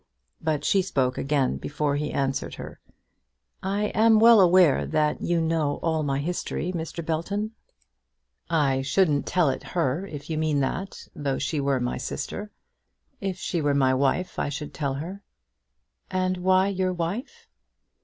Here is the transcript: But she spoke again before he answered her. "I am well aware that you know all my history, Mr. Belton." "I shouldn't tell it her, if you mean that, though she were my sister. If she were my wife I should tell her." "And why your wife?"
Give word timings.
But 0.41 0.65
she 0.65 0.81
spoke 0.81 1.19
again 1.19 1.57
before 1.57 1.95
he 1.95 2.11
answered 2.11 2.55
her. 2.55 2.79
"I 3.61 3.89
am 3.93 4.17
well 4.17 4.41
aware 4.41 4.83
that 4.87 5.21
you 5.21 5.39
know 5.39 5.75
all 5.83 6.01
my 6.01 6.17
history, 6.17 6.71
Mr. 6.73 7.05
Belton." 7.05 7.51
"I 8.49 8.81
shouldn't 8.81 9.27
tell 9.27 9.49
it 9.51 9.61
her, 9.61 10.07
if 10.07 10.27
you 10.27 10.39
mean 10.39 10.59
that, 10.61 11.07
though 11.15 11.37
she 11.37 11.59
were 11.61 11.79
my 11.79 11.97
sister. 11.97 12.49
If 13.19 13.37
she 13.37 13.61
were 13.61 13.75
my 13.75 13.93
wife 13.93 14.39
I 14.39 14.49
should 14.49 14.73
tell 14.73 14.95
her." 14.95 15.21
"And 16.09 16.37
why 16.37 16.69
your 16.69 16.93
wife?" 16.93 17.47